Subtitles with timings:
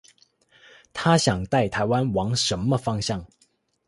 [0.93, 3.23] 她想帶台灣往什麼方向